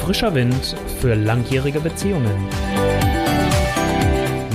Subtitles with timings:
[0.00, 2.48] Frischer Wind für langjährige Beziehungen.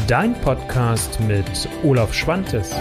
[0.08, 2.75] Dein Podcast mit Olaf Schwantes.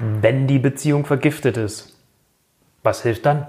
[0.00, 1.96] Wenn die Beziehung vergiftet ist,
[2.82, 3.46] was hilft dann?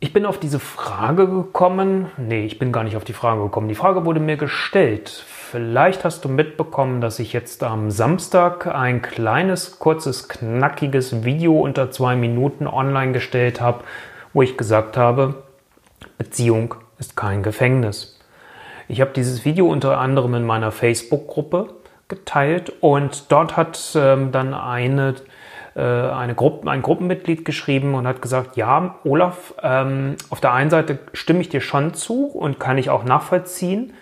[0.00, 2.10] Ich bin auf diese Frage gekommen.
[2.16, 3.68] Nee, ich bin gar nicht auf die Frage gekommen.
[3.68, 9.00] Die Frage wurde mir gestellt Vielleicht hast du mitbekommen, dass ich jetzt am Samstag ein
[9.00, 13.82] kleines, kurzes, knackiges Video unter zwei Minuten online gestellt habe,
[14.34, 15.42] wo ich gesagt habe,
[16.18, 18.20] Beziehung ist kein Gefängnis.
[18.88, 21.70] Ich habe dieses Video unter anderem in meiner Facebook-Gruppe
[22.08, 25.14] geteilt und dort hat ähm, dann eine,
[25.74, 30.68] äh, eine Gruppe, ein Gruppenmitglied geschrieben und hat gesagt, ja, Olaf, ähm, auf der einen
[30.68, 33.94] Seite stimme ich dir schon zu und kann ich auch nachvollziehen,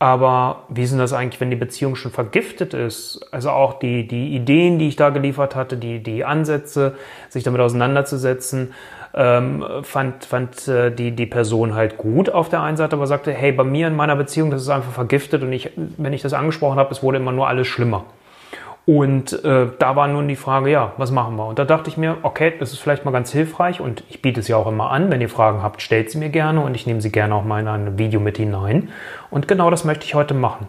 [0.00, 3.20] aber wie denn das eigentlich, wenn die Beziehung schon vergiftet ist?
[3.32, 6.94] Also auch die, die Ideen, die ich da geliefert hatte, die, die Ansätze,
[7.28, 8.72] sich damit auseinanderzusetzen,
[9.12, 13.30] ähm, fand, fand äh, die, die Person halt gut auf der einen Seite, aber sagte,
[13.30, 16.32] hey, bei mir in meiner Beziehung, das ist einfach vergiftet und ich, wenn ich das
[16.32, 18.04] angesprochen habe, es wurde immer nur alles schlimmer.
[18.90, 21.46] Und äh, da war nun die Frage, ja, was machen wir?
[21.46, 24.40] Und da dachte ich mir, okay, das ist vielleicht mal ganz hilfreich und ich biete
[24.40, 25.12] es ja auch immer an.
[25.12, 27.60] Wenn ihr Fragen habt, stellt sie mir gerne und ich nehme sie gerne auch mal
[27.60, 28.88] in ein Video mit hinein.
[29.30, 30.66] Und genau das möchte ich heute machen.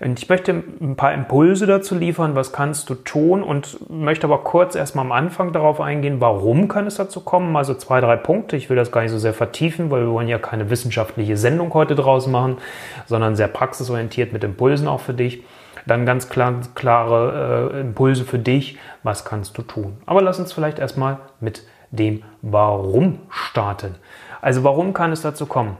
[0.00, 4.38] Und ich möchte ein paar Impulse dazu liefern, was kannst du tun und möchte aber
[4.38, 7.54] kurz erstmal am Anfang darauf eingehen, warum kann es dazu kommen.
[7.56, 8.56] Also zwei, drei Punkte.
[8.56, 11.74] Ich will das gar nicht so sehr vertiefen, weil wir wollen ja keine wissenschaftliche Sendung
[11.74, 12.56] heute draus machen,
[13.04, 15.42] sondern sehr praxisorientiert mit Impulsen auch für dich.
[15.86, 19.98] Dann ganz klar, klare äh, Impulse für dich, was kannst du tun.
[20.06, 23.94] Aber lass uns vielleicht erstmal mit dem Warum starten.
[24.40, 25.76] Also warum kann es dazu kommen?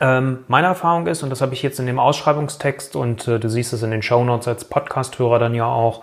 [0.00, 3.48] Ähm, meine Erfahrung ist, und das habe ich jetzt in dem Ausschreibungstext und äh, du
[3.48, 6.02] siehst es in den Show Notes als Podcast-Hörer dann ja auch,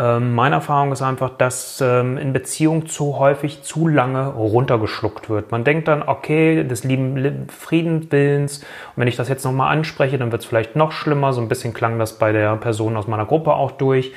[0.00, 5.50] ähm, meine Erfahrung ist einfach, dass ähm, in Beziehung zu häufig zu lange runtergeschluckt wird.
[5.50, 8.64] Man denkt dann, okay, des lieben Friedenwillens, und
[8.96, 11.34] wenn ich das jetzt nochmal anspreche, dann wird es vielleicht noch schlimmer.
[11.34, 14.12] So ein bisschen klang das bei der Person aus meiner Gruppe auch durch.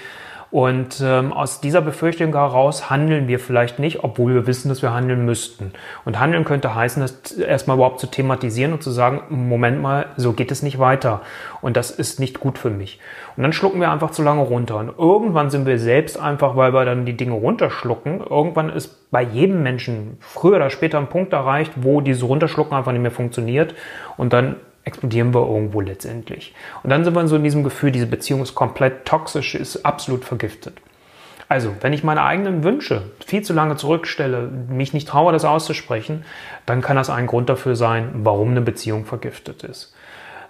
[0.54, 4.94] Und ähm, aus dieser Befürchtung heraus handeln wir vielleicht nicht, obwohl wir wissen, dass wir
[4.94, 5.72] handeln müssten.
[6.06, 10.34] Und handeln könnte heißen, das erstmal überhaupt zu thematisieren und zu sagen, Moment mal, so
[10.34, 11.22] geht es nicht weiter.
[11.62, 13.00] Und das ist nicht gut für mich.
[13.36, 14.78] Und dann schlucken wir einfach zu lange runter.
[14.78, 19.24] Und irgendwann sind wir selbst einfach, weil wir dann die Dinge runterschlucken, irgendwann ist bei
[19.24, 23.74] jedem Menschen früher oder später ein Punkt erreicht, wo dieses Runterschlucken einfach nicht mehr funktioniert.
[24.18, 26.54] Und dann explodieren wir irgendwo letztendlich.
[26.84, 30.26] Und dann sind wir so in diesem Gefühl, diese Beziehung ist komplett toxisch, ist absolut
[30.26, 30.80] vergiftet.
[31.50, 36.26] Also, wenn ich meine eigenen Wünsche viel zu lange zurückstelle, mich nicht traue, das auszusprechen,
[36.66, 39.94] dann kann das ein Grund dafür sein, warum eine Beziehung vergiftet ist.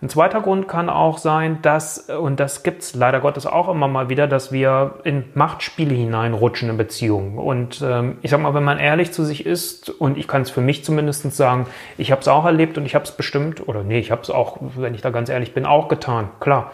[0.03, 3.87] Ein zweiter Grund kann auch sein, dass, und das gibt es leider Gottes auch immer
[3.87, 7.37] mal wieder, dass wir in Machtspiele hineinrutschen in Beziehungen.
[7.37, 10.49] Und ähm, ich sag mal, wenn man ehrlich zu sich ist, und ich kann es
[10.49, 13.85] für mich zumindest sagen, ich habe es auch erlebt und ich habe es bestimmt, oder
[13.85, 16.73] nee, ich habe es auch, wenn ich da ganz ehrlich bin, auch getan, klar.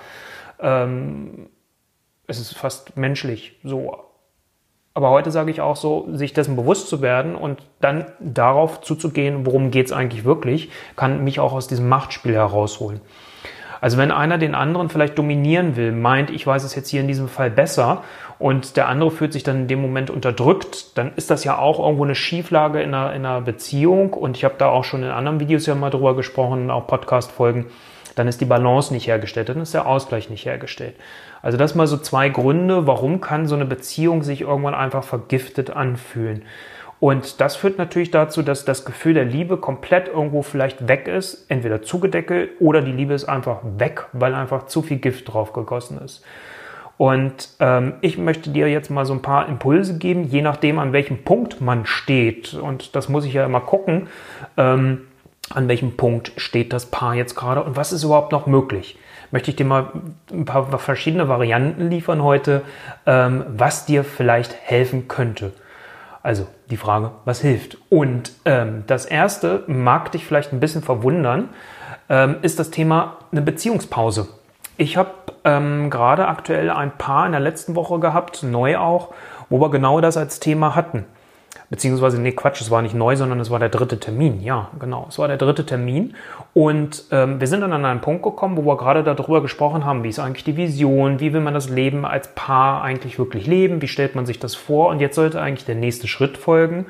[0.60, 1.50] Ähm,
[2.26, 4.09] es ist fast menschlich so
[5.00, 9.46] aber heute sage ich auch so, sich dessen bewusst zu werden und dann darauf zuzugehen,
[9.46, 13.00] worum geht es eigentlich wirklich, kann mich auch aus diesem Machtspiel herausholen.
[13.80, 17.08] Also wenn einer den anderen vielleicht dominieren will, meint, ich weiß es jetzt hier in
[17.08, 18.04] diesem Fall besser
[18.40, 21.80] und der andere fühlt sich dann in dem Moment unterdrückt, dann ist das ja auch
[21.80, 25.12] irgendwo eine Schieflage in einer, in einer Beziehung und ich habe da auch schon in
[25.12, 27.68] anderen Videos ja mal drüber gesprochen, auch Podcast-Folgen,
[28.20, 30.96] dann ist die Balance nicht hergestellt, dann ist der Ausgleich nicht hergestellt.
[31.42, 35.70] Also das mal so zwei Gründe, warum kann so eine Beziehung sich irgendwann einfach vergiftet
[35.70, 36.44] anfühlen.
[37.00, 41.46] Und das führt natürlich dazu, dass das Gefühl der Liebe komplett irgendwo vielleicht weg ist,
[41.50, 46.00] entweder zugedeckelt oder die Liebe ist einfach weg, weil einfach zu viel Gift drauf gegossen
[46.00, 46.26] ist.
[46.98, 50.92] Und ähm, ich möchte dir jetzt mal so ein paar Impulse geben, je nachdem, an
[50.92, 52.54] welchem Punkt man steht.
[52.54, 54.08] Und das muss ich ja immer gucken,
[54.58, 55.04] ähm,
[55.52, 58.98] an welchem Punkt steht das Paar jetzt gerade und was ist überhaupt noch möglich
[59.32, 59.92] möchte ich dir mal
[60.32, 62.62] ein paar verschiedene Varianten liefern heute,
[63.06, 65.54] ähm, was dir vielleicht helfen könnte.
[66.22, 67.78] Also die Frage, was hilft?
[67.90, 71.50] Und ähm, das erste mag dich vielleicht ein bisschen verwundern,
[72.10, 74.28] ähm, ist das Thema eine Beziehungspause.
[74.78, 75.12] Ich habe
[75.44, 79.14] ähm, gerade aktuell ein Paar in der letzten Woche gehabt, neu auch,
[79.50, 81.06] wo wir genau das als Thema hatten
[81.70, 84.42] beziehungsweise, nee, Quatsch, es war nicht neu, sondern es war der dritte Termin.
[84.42, 86.16] Ja, genau, es war der dritte Termin.
[86.54, 90.04] Und ähm, wir sind dann an einen Punkt gekommen, wo wir gerade darüber gesprochen haben,
[90.04, 93.82] wie ist eigentlich die Vision, wie will man das Leben als Paar eigentlich wirklich leben,
[93.82, 94.90] wie stellt man sich das vor.
[94.90, 96.88] Und jetzt sollte eigentlich der nächste Schritt folgen,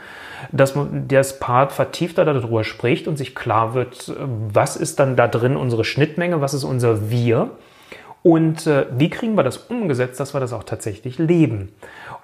[0.52, 5.28] dass man das Paar vertiefter darüber spricht und sich klar wird, was ist dann da
[5.28, 7.52] drin unsere Schnittmenge, was ist unser Wir
[8.22, 11.70] Und äh, wie kriegen wir das umgesetzt, dass wir das auch tatsächlich leben?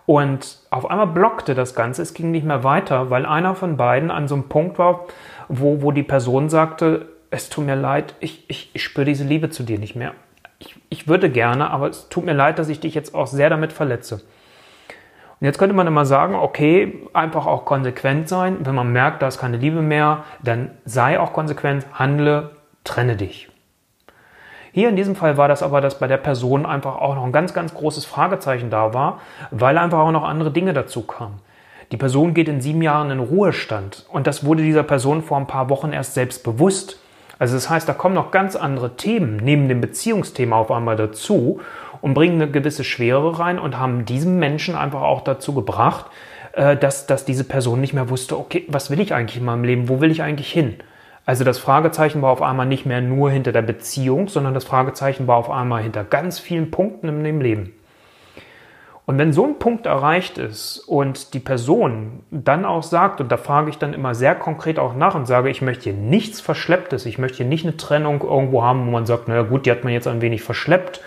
[0.05, 4.11] Und auf einmal blockte das Ganze, es ging nicht mehr weiter, weil einer von beiden
[4.11, 5.05] an so einem Punkt war,
[5.47, 9.49] wo, wo die Person sagte, es tut mir leid, ich, ich, ich spüre diese Liebe
[9.49, 10.13] zu dir nicht mehr.
[10.59, 13.49] Ich, ich würde gerne, aber es tut mir leid, dass ich dich jetzt auch sehr
[13.49, 14.21] damit verletze.
[15.39, 18.57] Und jetzt könnte man immer sagen, okay, einfach auch konsequent sein.
[18.61, 22.51] Wenn man merkt, da ist keine Liebe mehr, dann sei auch konsequent, handle,
[22.83, 23.49] trenne dich.
[24.75, 27.31] Hier in diesem Fall war das aber, dass bei der Person einfach auch noch ein
[27.31, 31.39] ganz, ganz großes Fragezeichen da war, weil einfach auch noch andere Dinge dazu kamen.
[31.93, 35.47] Die Person geht in sieben Jahren in Ruhestand und das wurde dieser Person vor ein
[35.47, 36.99] paar Wochen erst selbst bewusst.
[37.39, 41.61] Also das heißt, da kommen noch ganz andere Themen neben dem Beziehungsthema auf einmal dazu
[42.01, 46.07] und bringen eine gewisse Schwere rein und haben diesem Menschen einfach auch dazu gebracht,
[46.51, 49.63] äh, dass, dass diese Person nicht mehr wusste, okay, was will ich eigentlich in meinem
[49.63, 50.75] Leben, wo will ich eigentlich hin?
[51.25, 55.27] Also das Fragezeichen war auf einmal nicht mehr nur hinter der Beziehung, sondern das Fragezeichen
[55.27, 57.73] war auf einmal hinter ganz vielen Punkten in dem Leben.
[59.07, 63.37] Und wenn so ein Punkt erreicht ist und die Person dann auch sagt, und da
[63.37, 67.05] frage ich dann immer sehr konkret auch nach und sage, ich möchte hier nichts Verschlepptes,
[67.05, 69.83] ich möchte hier nicht eine Trennung irgendwo haben, wo man sagt, naja gut, die hat
[69.83, 71.01] man jetzt ein wenig verschleppt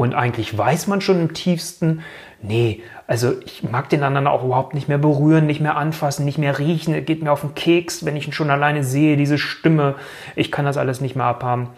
[0.00, 2.00] und eigentlich weiß man schon im tiefsten,
[2.40, 6.38] nee, also ich mag den anderen auch überhaupt nicht mehr berühren, nicht mehr anfassen, nicht
[6.38, 6.94] mehr riechen.
[6.94, 9.96] Er geht mir auf den Keks, wenn ich ihn schon alleine sehe, diese Stimme.
[10.36, 11.68] Ich kann das alles nicht mehr abhaben.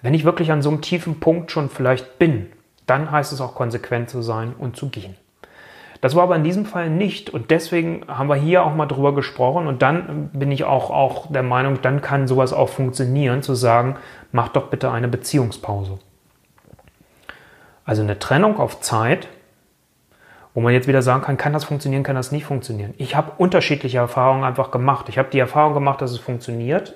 [0.00, 2.46] Wenn ich wirklich an so einem tiefen Punkt schon vielleicht bin,
[2.86, 5.16] dann heißt es auch konsequent zu sein und zu gehen.
[6.00, 9.12] Das war aber in diesem Fall nicht und deswegen haben wir hier auch mal drüber
[9.12, 13.56] gesprochen und dann bin ich auch, auch der Meinung, dann kann sowas auch funktionieren, zu
[13.56, 13.96] sagen,
[14.30, 15.98] mach doch bitte eine Beziehungspause.
[17.86, 19.28] Also eine Trennung auf Zeit
[20.56, 22.94] wo man jetzt wieder sagen kann, kann das funktionieren, kann das nicht funktionieren.
[22.96, 25.10] Ich habe unterschiedliche Erfahrungen einfach gemacht.
[25.10, 26.94] Ich habe die Erfahrung gemacht, dass es funktioniert.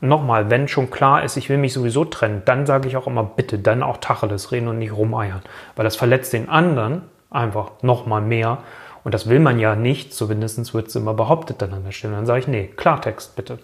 [0.00, 3.06] Und nochmal, wenn schon klar ist, ich will mich sowieso trennen, dann sage ich auch
[3.06, 5.42] immer, bitte, dann auch Tacheles reden und nicht rumeiern.
[5.76, 8.60] Weil das verletzt den anderen einfach nochmal mehr.
[9.04, 12.14] Und das will man ja nicht, zumindest wird es immer behauptet dann an der Stelle.
[12.14, 13.58] Dann sage ich, nee, Klartext bitte.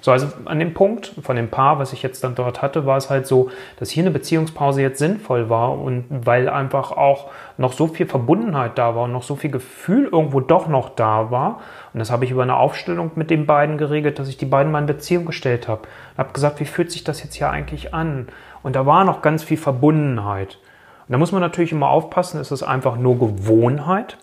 [0.00, 2.96] So, also an dem Punkt von dem Paar, was ich jetzt dann dort hatte, war
[2.96, 7.72] es halt so, dass hier eine Beziehungspause jetzt sinnvoll war und weil einfach auch noch
[7.72, 11.60] so viel Verbundenheit da war und noch so viel Gefühl irgendwo doch noch da war.
[11.92, 14.72] Und das habe ich über eine Aufstellung mit den beiden geregelt, dass ich die beiden
[14.72, 15.82] mal in Beziehung gestellt habe.
[15.82, 18.28] Und habe gesagt, wie fühlt sich das jetzt hier eigentlich an?
[18.62, 20.58] Und da war noch ganz viel Verbundenheit.
[21.06, 24.16] Und da muss man natürlich immer aufpassen, ist es einfach nur Gewohnheit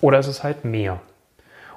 [0.00, 1.00] oder ist es halt mehr?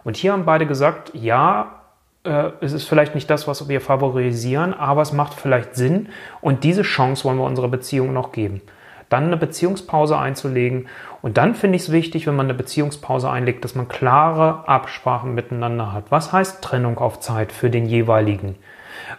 [0.03, 1.80] Und hier haben beide gesagt, ja,
[2.23, 6.09] äh, es ist vielleicht nicht das, was wir favorisieren, aber es macht vielleicht Sinn
[6.41, 8.61] und diese Chance wollen wir unserer Beziehung noch geben.
[9.09, 10.87] Dann eine Beziehungspause einzulegen
[11.21, 15.35] und dann finde ich es wichtig, wenn man eine Beziehungspause einlegt, dass man klare Absprachen
[15.35, 16.05] miteinander hat.
[16.09, 18.55] Was heißt Trennung auf Zeit für den jeweiligen?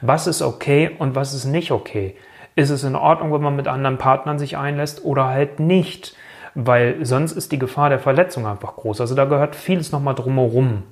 [0.01, 2.17] Was ist okay und was ist nicht okay?
[2.55, 6.17] Ist es in Ordnung, wenn man mit anderen Partnern sich einlässt oder halt nicht?
[6.55, 9.01] Weil sonst ist die Gefahr der Verletzung einfach groß.
[9.01, 10.83] Also da gehört vieles nochmal drumherum.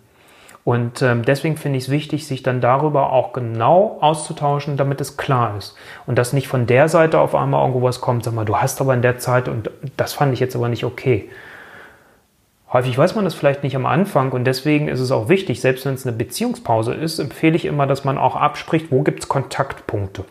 [0.64, 5.16] Und ähm, deswegen finde ich es wichtig, sich dann darüber auch genau auszutauschen, damit es
[5.16, 5.74] klar ist.
[6.06, 8.80] Und dass nicht von der Seite auf einmal irgendwo was kommt, sag mal, du hast
[8.80, 11.30] aber in der Zeit und das fand ich jetzt aber nicht okay.
[12.72, 15.86] Häufig weiß man das vielleicht nicht am Anfang und deswegen ist es auch wichtig, selbst
[15.86, 19.28] wenn es eine Beziehungspause ist, empfehle ich immer, dass man auch abspricht, wo gibt es
[19.28, 20.24] Kontaktpunkte.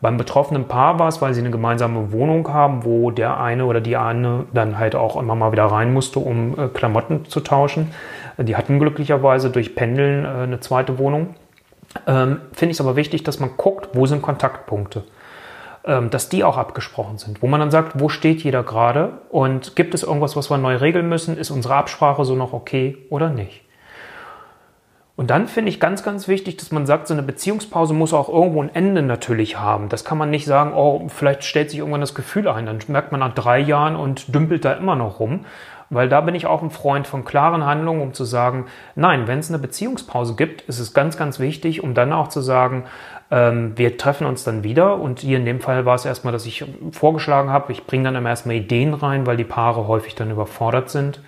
[0.00, 3.80] Beim betroffenen Paar war es, weil sie eine gemeinsame Wohnung haben, wo der eine oder
[3.80, 7.90] die eine dann halt auch immer mal wieder rein musste, um äh, Klamotten zu tauschen.
[8.38, 11.34] Die hatten glücklicherweise durch Pendeln äh, eine zweite Wohnung.
[12.06, 15.04] Ähm, Finde ich es aber wichtig, dass man guckt, wo sind Kontaktpunkte.
[15.84, 19.74] Ähm, dass die auch abgesprochen sind, wo man dann sagt, wo steht jeder gerade und
[19.74, 21.38] gibt es irgendwas, was wir neu regeln müssen?
[21.38, 23.62] Ist unsere Absprache so noch okay oder nicht?
[25.16, 28.28] Und dann finde ich ganz, ganz wichtig, dass man sagt, so eine Beziehungspause muss auch
[28.28, 29.88] irgendwo ein Ende natürlich haben.
[29.88, 32.66] Das kann man nicht sagen, oh, vielleicht stellt sich irgendwann das Gefühl ein.
[32.66, 35.46] Dann merkt man nach drei Jahren und dümpelt da immer noch rum.
[35.90, 39.38] Weil da bin ich auch ein Freund von klaren Handlungen, um zu sagen, nein, wenn
[39.38, 42.84] es eine Beziehungspause gibt, ist es ganz, ganz wichtig, um dann auch zu sagen,
[43.30, 44.98] ähm, wir treffen uns dann wieder.
[44.98, 48.16] Und hier in dem Fall war es erstmal, dass ich vorgeschlagen habe, ich bringe dann
[48.16, 51.20] immer erstmal Ideen rein, weil die Paare häufig dann überfordert sind,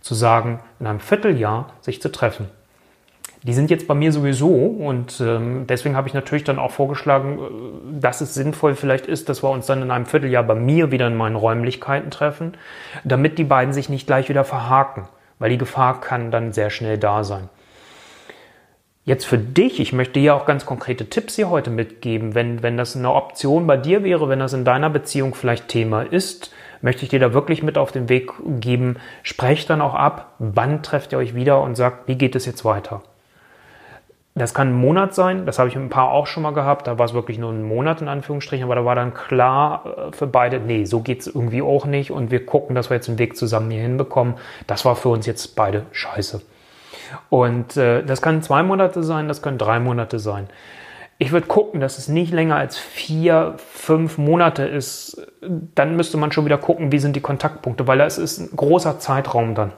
[0.00, 2.48] zu sagen, in einem Vierteljahr sich zu treffen.
[3.46, 7.38] Die sind jetzt bei mir sowieso und ähm, deswegen habe ich natürlich dann auch vorgeschlagen,
[7.38, 10.90] äh, dass es sinnvoll vielleicht ist, dass wir uns dann in einem Vierteljahr bei mir
[10.90, 12.54] wieder in meinen Räumlichkeiten treffen,
[13.04, 15.04] damit die beiden sich nicht gleich wieder verhaken,
[15.38, 17.48] weil die Gefahr kann dann sehr schnell da sein.
[19.04, 22.34] Jetzt für dich, ich möchte dir auch ganz konkrete Tipps hier heute mitgeben.
[22.34, 26.02] Wenn, wenn das eine Option bei dir wäre, wenn das in deiner Beziehung vielleicht Thema
[26.02, 28.96] ist, möchte ich dir da wirklich mit auf den Weg geben.
[29.22, 32.64] Sprecht dann auch ab, wann trefft ihr euch wieder und sagt, wie geht es jetzt
[32.64, 33.02] weiter?
[34.38, 36.86] Das kann ein Monat sein, das habe ich mit ein paar auch schon mal gehabt.
[36.86, 40.12] Da war es wirklich nur ein Monat in Anführungsstrichen, aber da war dann klar äh,
[40.14, 43.08] für beide, nee, so geht es irgendwie auch nicht und wir gucken, dass wir jetzt
[43.08, 44.34] einen Weg zusammen hier hinbekommen.
[44.66, 46.42] Das war für uns jetzt beide scheiße.
[47.30, 50.48] Und äh, das kann zwei Monate sein, das können drei Monate sein.
[51.16, 55.26] Ich würde gucken, dass es nicht länger als vier, fünf Monate ist.
[55.40, 58.98] Dann müsste man schon wieder gucken, wie sind die Kontaktpunkte, weil das ist ein großer
[58.98, 59.72] Zeitraum dann.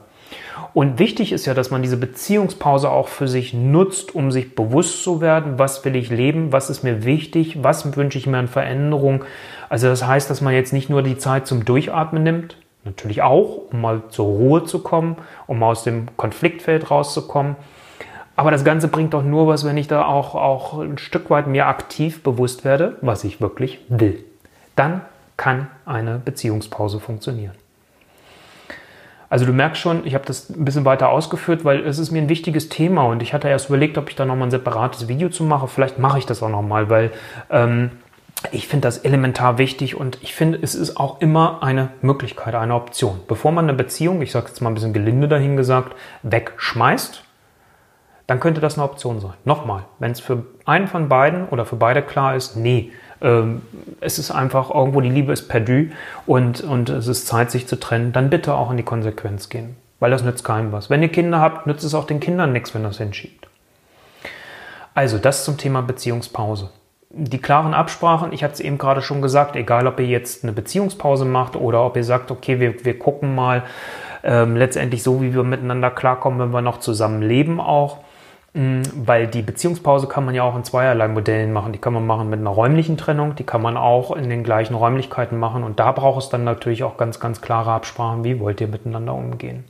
[0.73, 5.03] Und wichtig ist ja, dass man diese Beziehungspause auch für sich nutzt, um sich bewusst
[5.03, 8.47] zu werden, was will ich leben, was ist mir wichtig, was wünsche ich mir an
[8.47, 9.23] Veränderung.
[9.67, 13.61] Also das heißt, dass man jetzt nicht nur die Zeit zum Durchatmen nimmt, natürlich auch,
[13.71, 17.55] um mal zur Ruhe zu kommen, um aus dem Konfliktfeld rauszukommen.
[18.35, 21.47] Aber das Ganze bringt doch nur was, wenn ich da auch, auch ein Stück weit
[21.47, 24.23] mir aktiv bewusst werde, was ich wirklich will.
[24.75, 25.01] Dann
[25.35, 27.53] kann eine Beziehungspause funktionieren.
[29.29, 32.21] Also du merkst schon, ich habe das ein bisschen weiter ausgeführt, weil es ist mir
[32.21, 35.29] ein wichtiges Thema und ich hatte erst überlegt, ob ich da nochmal ein separates Video
[35.29, 35.67] zu mache.
[35.67, 37.11] Vielleicht mache ich das auch nochmal, weil
[37.51, 37.91] ähm,
[38.51, 42.73] ich finde das elementar wichtig und ich finde, es ist auch immer eine Möglichkeit, eine
[42.73, 43.19] Option.
[43.27, 47.23] Bevor man eine Beziehung, ich sage jetzt mal ein bisschen gelinde dahin gesagt, wegschmeißt,
[48.25, 49.33] dann könnte das eine Option sein.
[49.43, 53.61] Nochmal, wenn es für einen von beiden oder für beide klar ist, nee, ähm,
[53.99, 55.87] es ist einfach irgendwo, die Liebe ist perdu
[56.25, 59.75] und, und es ist Zeit, sich zu trennen, dann bitte auch in die Konsequenz gehen.
[59.99, 60.89] Weil das nützt keinem was.
[60.89, 63.47] Wenn ihr Kinder habt, nützt es auch den Kindern nichts, wenn das hinschiebt.
[64.93, 66.69] Also, das zum Thema Beziehungspause.
[67.09, 70.53] Die klaren Absprachen, ich habe es eben gerade schon gesagt, egal ob ihr jetzt eine
[70.53, 73.63] Beziehungspause macht oder ob ihr sagt, okay, wir, wir gucken mal
[74.23, 77.97] ähm, letztendlich so, wie wir miteinander klarkommen, wenn wir noch zusammen leben auch
[78.53, 81.71] weil die Beziehungspause kann man ja auch in zweierlei Modellen machen.
[81.71, 84.73] Die kann man machen mit einer räumlichen Trennung, die kann man auch in den gleichen
[84.73, 85.63] Räumlichkeiten machen.
[85.63, 89.13] Und da braucht es dann natürlich auch ganz, ganz klare Absprachen, wie wollt ihr miteinander
[89.13, 89.65] umgehen.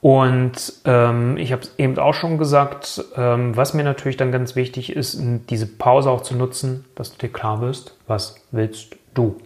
[0.00, 4.54] Und ähm, ich habe es eben auch schon gesagt, ähm, was mir natürlich dann ganz
[4.54, 9.38] wichtig ist, diese Pause auch zu nutzen, dass du dir klar wirst, was willst du.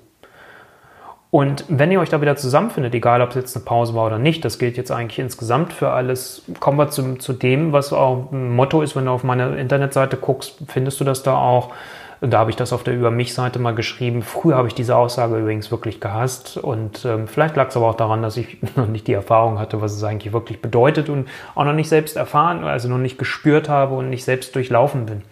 [1.35, 4.19] Und wenn ihr euch da wieder zusammenfindet, egal ob es jetzt eine Pause war oder
[4.19, 8.31] nicht, das gilt jetzt eigentlich insgesamt für alles, kommen wir zu, zu dem, was auch
[8.33, 11.73] ein Motto ist, wenn du auf meine Internetseite guckst, findest du das da auch.
[12.21, 14.21] Da habe ich das auf der Über mich-Seite mal geschrieben.
[14.21, 17.97] Früher habe ich diese Aussage übrigens wirklich gehasst und ähm, vielleicht lag es aber auch
[17.97, 21.65] daran, dass ich noch nicht die Erfahrung hatte, was es eigentlich wirklich bedeutet und auch
[21.65, 25.23] noch nicht selbst erfahren, also noch nicht gespürt habe und nicht selbst durchlaufen bin.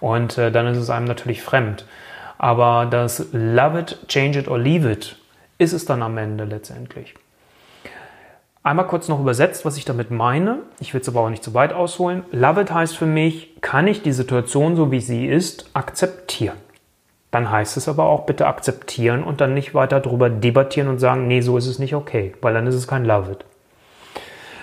[0.00, 1.86] Und äh, dann ist es einem natürlich fremd.
[2.36, 5.16] Aber das Love it, change it or leave it
[5.60, 7.14] ist es dann am Ende letztendlich.
[8.62, 10.58] Einmal kurz noch übersetzt, was ich damit meine.
[10.80, 12.24] Ich will es aber auch nicht zu weit ausholen.
[12.32, 16.56] Love it heißt für mich, kann ich die Situation so wie sie ist akzeptieren.
[17.30, 21.28] Dann heißt es aber auch bitte akzeptieren und dann nicht weiter darüber debattieren und sagen,
[21.28, 23.44] nee, so ist es nicht okay, weil dann ist es kein Love it.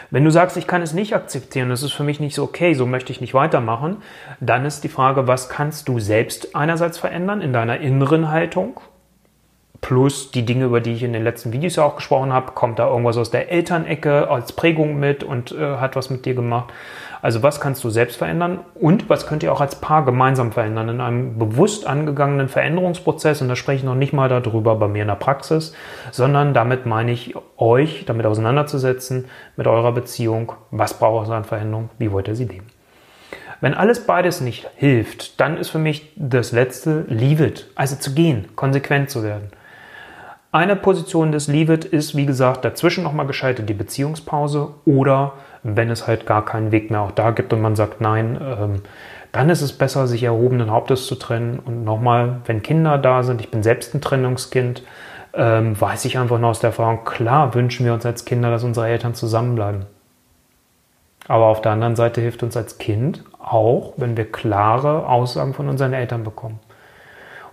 [0.10, 2.74] Wenn du sagst, ich kann es nicht akzeptieren, das ist für mich nicht so okay,
[2.74, 3.98] so möchte ich nicht weitermachen,
[4.39, 8.80] dann ist die Frage, was kannst du selbst einerseits verändern in deiner inneren Haltung
[9.81, 12.79] Plus die Dinge, über die ich in den letzten Videos ja auch gesprochen habe, kommt
[12.79, 16.74] da irgendwas aus der Elternecke als Prägung mit und äh, hat was mit dir gemacht.
[17.22, 20.89] Also was kannst du selbst verändern und was könnt ihr auch als Paar gemeinsam verändern
[20.89, 23.41] in einem bewusst angegangenen Veränderungsprozess.
[23.41, 25.74] Und da spreche ich noch nicht mal darüber bei mir in der Praxis,
[26.12, 30.53] sondern damit meine ich euch damit auseinanderzusetzen mit eurer Beziehung.
[30.72, 31.89] Was braucht es an Veränderung?
[31.98, 32.67] Wie wollt ihr sie leben?
[33.60, 38.13] Wenn alles beides nicht hilft, dann ist für mich das letzte Leave it, also zu
[38.13, 39.50] gehen, konsequent zu werden.
[40.51, 45.89] Eine Position des Leave It ist, wie gesagt, dazwischen nochmal geschaltet die Beziehungspause oder wenn
[45.89, 48.82] es halt gar keinen Weg mehr auch da gibt und man sagt nein, ähm,
[49.34, 51.60] dann ist es besser, sich erhobenen Hauptes zu trennen.
[51.60, 54.84] Und nochmal, wenn Kinder da sind, ich bin selbst ein Trennungskind,
[55.34, 58.63] ähm, weiß ich einfach noch aus der Erfahrung, klar wünschen wir uns als Kinder, dass
[58.63, 59.86] unsere Eltern zusammenbleiben.
[61.27, 65.68] Aber auf der anderen Seite hilft uns als Kind auch, wenn wir klare Aussagen von
[65.68, 66.60] unseren Eltern bekommen.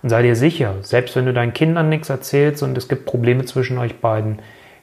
[0.05, 3.43] Und sei dir sicher, selbst wenn du deinen Kindern nichts erzählst und es gibt Probleme
[3.45, 4.37] zwischen euch beiden,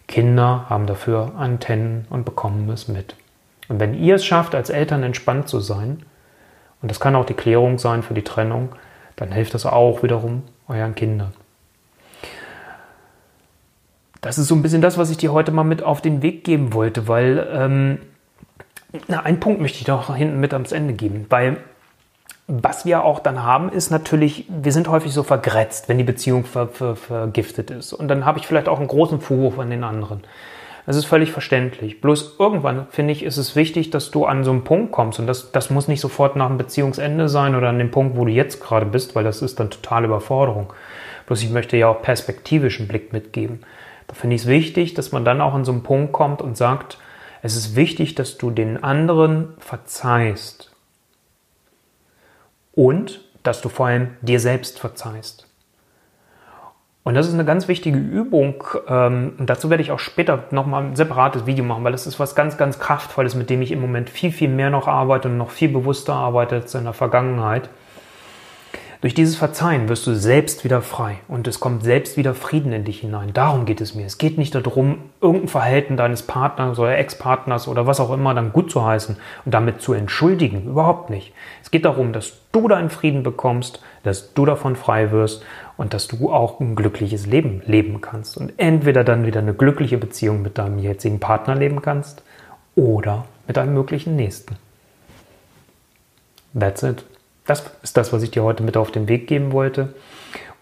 [0.08, 3.14] Kinder haben dafür Antennen und bekommen es mit.
[3.68, 6.02] Und wenn ihr es schafft, als Eltern entspannt zu sein,
[6.82, 8.70] und das kann auch die Klärung sein für die Trennung,
[9.14, 11.32] dann hilft das auch wiederum euren Kindern.
[14.22, 16.42] Das ist so ein bisschen das, was ich dir heute mal mit auf den Weg
[16.42, 17.98] geben wollte, weil ähm,
[19.06, 21.58] na, einen Punkt möchte ich doch hinten mit ans Ende geben, weil
[22.61, 26.44] was wir auch dann haben, ist natürlich, wir sind häufig so vergrätzt, wenn die Beziehung
[26.44, 27.94] ver, ver, vergiftet ist.
[27.94, 30.21] Und dann habe ich vielleicht auch einen großen Vorwurf an den anderen.
[30.85, 32.02] Das ist völlig verständlich.
[32.02, 35.18] Bloß irgendwann, finde ich, ist es wichtig, dass du an so einen Punkt kommst.
[35.18, 38.26] Und das, das muss nicht sofort nach dem Beziehungsende sein oder an dem Punkt, wo
[38.26, 40.75] du jetzt gerade bist, weil das ist dann totale Überforderung.
[41.26, 43.61] Bloß ich möchte ja auch perspektivischen Blick mitgeben.
[44.09, 46.59] Da finde ich es wichtig, dass man dann auch an so einen Punkt kommt und
[46.59, 46.99] sagt,
[47.40, 50.71] es ist wichtig, dass du den anderen verzeihst
[52.72, 55.46] und dass du vor allem dir selbst verzeihst.
[57.04, 58.62] Und das ist eine ganz wichtige Übung.
[58.86, 62.20] Ähm, und dazu werde ich auch später nochmal ein separates Video machen, weil das ist
[62.20, 65.36] was ganz, ganz Kraftvolles, mit dem ich im Moment viel, viel mehr noch arbeite und
[65.36, 67.68] noch viel bewusster arbeite als in der Vergangenheit.
[69.02, 72.85] Durch dieses Verzeihen wirst du selbst wieder frei und es kommt selbst wieder Frieden in
[72.85, 73.32] dich hinein.
[73.32, 74.06] Darum geht es mir.
[74.06, 78.52] Es geht nicht darum, irgendein Verhalten deines Partners oder Ex-Partners oder was auch immer dann
[78.52, 80.68] gut zu heißen und damit zu entschuldigen.
[80.68, 81.32] Überhaupt nicht.
[81.64, 85.44] Es geht darum, dass du deinen Frieden bekommst, dass du davon frei wirst
[85.76, 89.99] und dass du auch ein glückliches Leben leben kannst und entweder dann wieder eine glückliche
[89.99, 92.23] Beziehung mit deinem jetzigen Partner leben kannst
[92.76, 94.54] oder mit einem möglichen Nächsten.
[96.56, 97.04] That's it.
[97.46, 99.94] Das ist das, was ich dir heute mit auf den Weg geben wollte.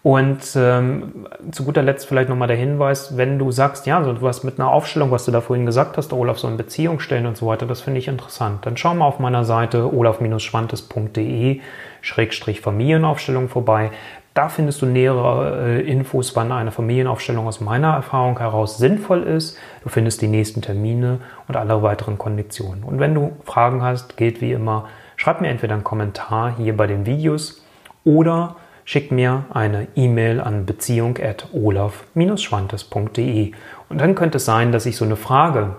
[0.03, 4.43] Und ähm, zu guter Letzt vielleicht nochmal der Hinweis, wenn du sagst, ja, so was
[4.43, 7.37] mit einer Aufstellung, was du da vorhin gesagt hast, Olaf, so in Beziehung stellen und
[7.37, 8.65] so weiter, das finde ich interessant.
[8.65, 11.61] Dann schau mal auf meiner Seite olaf-schwantes.de
[12.01, 13.91] Schrägstrich Familienaufstellung vorbei.
[14.33, 19.55] Da findest du nähere äh, Infos, wann eine Familienaufstellung aus meiner Erfahrung heraus sinnvoll ist.
[19.83, 22.83] Du findest die nächsten Termine und alle weiteren Konditionen.
[22.83, 24.87] Und wenn du Fragen hast, gilt wie immer,
[25.21, 27.63] Schreib mir entweder einen Kommentar hier bei den Videos
[28.03, 33.51] oder schick mir eine E-Mail an beziehung.olaf-schwantes.de.
[33.87, 35.75] Und dann könnte es sein, dass ich so eine Frage,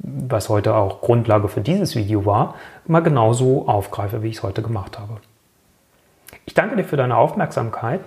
[0.00, 2.56] was heute auch Grundlage für dieses Video war,
[2.86, 5.16] mal genauso aufgreife, wie ich es heute gemacht habe.
[6.44, 8.00] Ich danke dir für deine Aufmerksamkeit.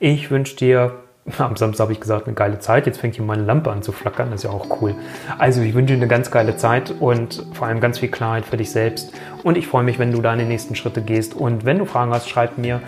[0.00, 0.94] Ich wünsche dir
[1.38, 2.86] am Samstag habe ich gesagt, eine geile Zeit.
[2.86, 4.30] Jetzt fängt hier meine Lampe an zu flackern.
[4.30, 4.94] Das ist ja auch cool.
[5.38, 8.56] Also ich wünsche dir eine ganz geile Zeit und vor allem ganz viel Klarheit für
[8.56, 9.12] dich selbst.
[9.44, 11.34] Und ich freue mich, wenn du deine nächsten Schritte gehst.
[11.34, 12.80] Und wenn du Fragen hast, schreib mir.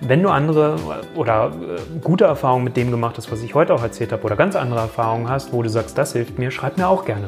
[0.00, 0.76] Wenn du andere
[1.14, 4.36] oder äh, gute Erfahrungen mit dem gemacht hast, was ich heute auch erzählt habe, oder
[4.36, 7.26] ganz andere Erfahrungen hast, wo du sagst, das hilft mir, schreib mir auch gerne.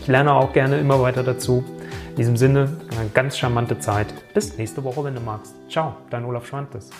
[0.00, 1.62] Ich lerne auch gerne immer weiter dazu.
[2.10, 4.06] In diesem Sinne, eine ganz charmante Zeit.
[4.32, 5.54] Bis nächste Woche, wenn du magst.
[5.68, 6.90] Ciao, dein Olaf Schwantes.